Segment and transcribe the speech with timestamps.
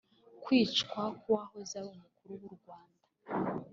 [0.43, 3.03] Kwicwa k’uwahoze ari umukuru w’u Rwanda